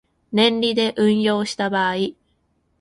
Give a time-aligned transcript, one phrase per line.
[0.31, 2.15] 年利で運用した場合